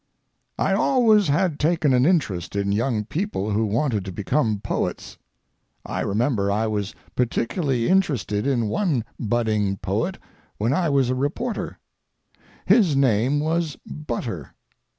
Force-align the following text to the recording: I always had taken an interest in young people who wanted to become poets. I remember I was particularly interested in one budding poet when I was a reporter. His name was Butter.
I 0.57 0.73
always 0.73 1.27
had 1.27 1.59
taken 1.59 1.93
an 1.93 2.07
interest 2.07 2.55
in 2.55 2.71
young 2.71 3.05
people 3.05 3.51
who 3.51 3.67
wanted 3.67 4.03
to 4.05 4.11
become 4.11 4.59
poets. 4.59 5.19
I 5.85 5.99
remember 6.01 6.51
I 6.51 6.65
was 6.65 6.95
particularly 7.15 7.87
interested 7.87 8.47
in 8.47 8.67
one 8.67 9.05
budding 9.19 9.77
poet 9.77 10.17
when 10.57 10.73
I 10.73 10.89
was 10.89 11.11
a 11.11 11.13
reporter. 11.13 11.77
His 12.65 12.95
name 12.95 13.39
was 13.39 13.75
Butter. 13.85 14.55